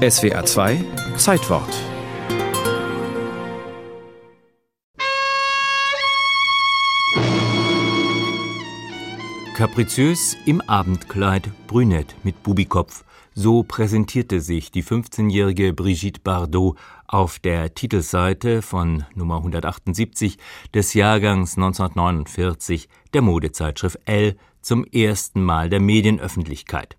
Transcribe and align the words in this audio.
SWR 0.00 0.46
2 0.46 0.82
Zeitwort 1.18 1.68
Kapriziös 9.54 10.38
im 10.46 10.62
Abendkleid, 10.62 11.50
brünett 11.66 12.16
mit 12.22 12.42
Bubikopf. 12.42 13.04
So 13.34 13.62
präsentierte 13.62 14.40
sich 14.40 14.70
die 14.70 14.82
15-jährige 14.82 15.74
Brigitte 15.74 16.22
Bardot 16.24 16.78
auf 17.06 17.38
der 17.38 17.74
Titelseite 17.74 18.62
von 18.62 19.04
Nummer 19.14 19.36
178 19.36 20.38
des 20.72 20.94
Jahrgangs 20.94 21.58
1949 21.58 22.88
der 23.12 23.20
Modezeitschrift 23.20 23.98
Elle 24.06 24.36
zum 24.62 24.86
ersten 24.86 25.42
Mal 25.42 25.68
der 25.68 25.80
Medienöffentlichkeit. 25.80 26.96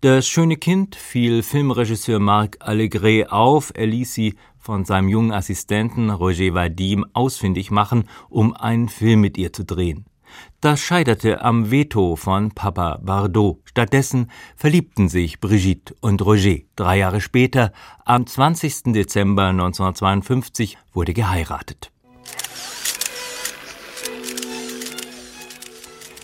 Das 0.00 0.28
schöne 0.28 0.56
Kind 0.56 0.94
fiel 0.94 1.42
Filmregisseur 1.42 2.20
Marc 2.20 2.58
Allegret 2.60 3.32
auf, 3.32 3.72
er 3.74 3.88
ließ 3.88 4.14
sie 4.14 4.36
von 4.56 4.84
seinem 4.84 5.08
jungen 5.08 5.32
Assistenten 5.32 6.10
Roger 6.10 6.54
Vadim 6.54 7.04
ausfindig 7.14 7.72
machen, 7.72 8.04
um 8.28 8.54
einen 8.54 8.88
Film 8.88 9.22
mit 9.22 9.36
ihr 9.36 9.52
zu 9.52 9.64
drehen. 9.64 10.06
Das 10.60 10.78
scheiterte 10.78 11.42
am 11.42 11.72
Veto 11.72 12.14
von 12.14 12.52
Papa 12.52 13.00
Bardot. 13.02 13.58
Stattdessen 13.64 14.30
verliebten 14.54 15.08
sich 15.08 15.40
Brigitte 15.40 15.96
und 16.00 16.24
Roger. 16.24 16.58
Drei 16.76 16.98
Jahre 16.98 17.20
später, 17.20 17.72
am 18.04 18.24
20. 18.24 18.92
Dezember 18.92 19.46
1952, 19.46 20.78
wurde 20.92 21.12
geheiratet. 21.12 21.90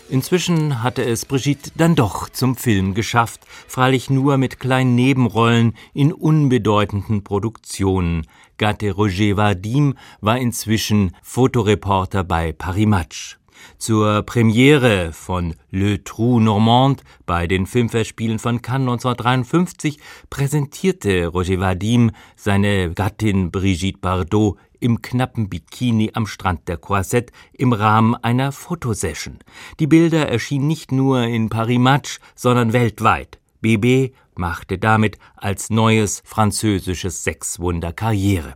Inzwischen 0.07 0.83
hatte 0.83 1.03
es 1.03 1.25
Brigitte 1.25 1.71
dann 1.75 1.95
doch 1.95 2.29
zum 2.29 2.55
Film 2.55 2.93
geschafft, 2.93 3.41
freilich 3.67 4.09
nur 4.11 4.37
mit 4.37 4.59
kleinen 4.59 4.93
Nebenrollen 4.93 5.75
in 5.93 6.13
unbedeutenden 6.13 7.23
Produktionen. 7.23 8.27
Gatte 8.57 8.91
Roger 8.91 9.35
Vadim 9.35 9.95
war 10.21 10.37
inzwischen 10.37 11.15
Fotoreporter 11.23 12.23
bei 12.23 12.51
Paris 12.51 12.85
Match. 12.85 13.39
Zur 13.77 14.23
Premiere 14.23 15.11
von 15.13 15.55
Le 15.71 16.03
Trou 16.03 16.39
Normand 16.39 17.03
bei 17.25 17.47
den 17.47 17.65
Filmfestspielen 17.65 18.39
von 18.39 18.61
Cannes 18.61 19.05
1953 19.05 19.99
präsentierte 20.29 21.27
Roger 21.27 21.59
Vadim 21.59 22.11
seine 22.35 22.91
Gattin 22.93 23.51
Brigitte 23.51 23.99
Bardot 23.99 24.57
im 24.79 25.01
knappen 25.01 25.49
Bikini 25.49 26.11
am 26.13 26.27
Strand 26.27 26.67
der 26.67 26.77
Croisette 26.77 27.33
im 27.53 27.73
Rahmen 27.73 28.15
einer 28.15 28.51
Fotosession. 28.51 29.39
Die 29.79 29.87
Bilder 29.87 30.29
erschienen 30.29 30.67
nicht 30.67 30.91
nur 30.91 31.23
in 31.23 31.49
Paris 31.49 31.79
Match, 31.79 32.19
sondern 32.35 32.73
weltweit. 32.73 33.39
BB 33.61 34.13
machte 34.35 34.77
damit 34.77 35.17
als 35.35 35.69
neues 35.69 36.21
französisches 36.25 37.23
Sexwunder 37.23 37.93
Karriere. 37.93 38.53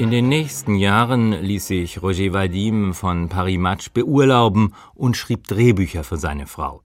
In 0.00 0.10
den 0.10 0.28
nächsten 0.30 0.76
Jahren 0.76 1.32
ließ 1.32 1.66
sich 1.66 2.02
Roger 2.02 2.32
Vadim 2.32 2.94
von 2.94 3.28
Paris 3.28 3.58
Match 3.58 3.90
beurlauben 3.90 4.74
und 4.94 5.14
schrieb 5.14 5.46
Drehbücher 5.46 6.04
für 6.04 6.16
seine 6.16 6.46
Frau. 6.46 6.80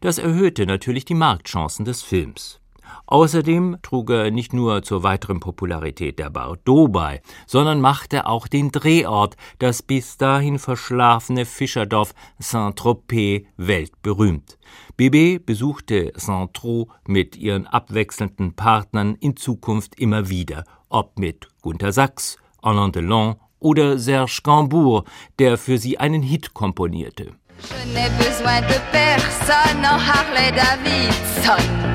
Das 0.00 0.16
erhöhte 0.16 0.64
natürlich 0.64 1.04
die 1.04 1.14
Marktchancen 1.14 1.84
des 1.84 2.02
Films. 2.02 2.60
Außerdem 3.04 3.76
trug 3.82 4.08
er 4.08 4.30
nicht 4.30 4.54
nur 4.54 4.82
zur 4.82 5.02
weiteren 5.02 5.40
Popularität 5.40 6.18
der 6.18 6.30
Bardot 6.30 6.90
bei, 6.90 7.20
sondern 7.46 7.82
machte 7.82 8.26
auch 8.26 8.48
den 8.48 8.72
Drehort, 8.72 9.36
das 9.58 9.82
bis 9.82 10.16
dahin 10.16 10.58
verschlafene 10.58 11.44
Fischerdorf 11.44 12.14
Saint-Tropez, 12.38 13.44
weltberühmt. 13.58 14.58
Bébé 14.98 15.38
besuchte 15.38 16.12
Saint-Tropez 16.16 16.90
mit 17.06 17.36
ihren 17.36 17.66
abwechselnden 17.66 18.54
Partnern 18.54 19.14
in 19.16 19.36
Zukunft 19.36 20.00
immer 20.00 20.30
wieder, 20.30 20.64
ob 20.88 21.18
mit 21.18 21.48
Gunter 21.62 21.92
Sachs, 21.92 22.36
Alain 22.62 22.92
Delon 22.92 23.36
oder 23.60 23.98
Serge 23.98 24.40
Gainsbourg, 24.42 25.04
der 25.38 25.58
für 25.58 25.78
sie 25.78 25.98
einen 25.98 26.22
Hit 26.22 26.54
komponierte. 26.54 27.32
Je 27.60 27.92
n'ai 27.92 28.08
besoin 28.18 28.60
de 28.68 28.78
personne 28.92 29.84
en 29.84 29.98
Harley 30.06 30.52
Davidson. 30.52 31.88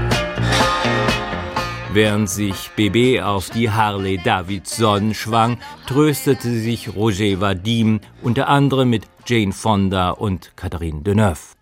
Während 1.93 2.27
sich 2.27 2.71
BB 2.75 3.21
auf 3.21 3.51
die 3.51 3.69
Harley 3.69 4.17
Davidson 4.17 5.13
schwang, 5.13 5.59
tröstete 5.85 6.49
sich 6.49 6.95
Roger 6.95 7.39
Vadim 7.39 7.99
unter 8.23 8.47
anderem 8.49 8.89
mit 8.89 9.03
Jane 9.27 9.53
Fonda 9.53 10.09
und 10.09 10.51
Catherine 10.57 11.01
Deneuve. 11.03 11.53